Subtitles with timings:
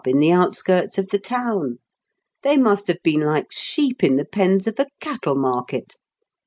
[0.07, 1.77] in the out skirts of the town!
[2.41, 5.95] They must have been like sheep in the pens of a cattle market.